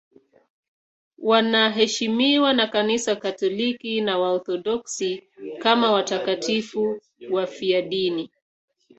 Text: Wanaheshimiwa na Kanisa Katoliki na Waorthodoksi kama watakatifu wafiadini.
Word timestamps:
Wanaheshimiwa 1.17 2.53
na 2.53 2.67
Kanisa 2.67 3.15
Katoliki 3.15 4.01
na 4.01 4.17
Waorthodoksi 4.19 5.23
kama 5.59 5.91
watakatifu 5.91 7.01
wafiadini. 7.31 8.29